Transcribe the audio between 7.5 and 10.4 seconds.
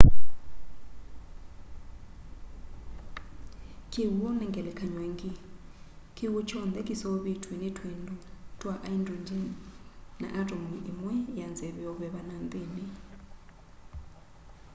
ni twindu twa aindrongen na